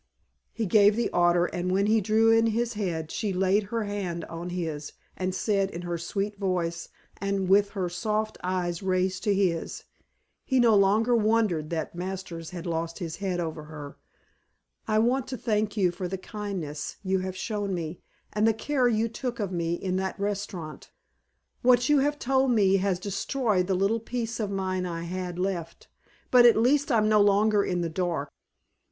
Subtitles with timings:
[0.51, 4.25] He gave the order and when he drew in his head she laid her hand
[4.25, 9.33] on his and said in her sweet voice and with her soft eyes raised to
[9.35, 9.83] his
[10.43, 13.95] (he no longer wondered that Masters had lost his head over her),
[14.87, 18.01] "I want to thank you for the kindness you have shown me
[18.33, 20.89] and the care you took of me in that restaurant.
[21.61, 25.89] What you have told me has destroyed the little peace of mind I had left,
[26.31, 28.29] but at least I'm no longer in the dark.